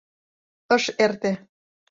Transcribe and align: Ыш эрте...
Ыш 0.75 0.83
эрте... 1.03 1.31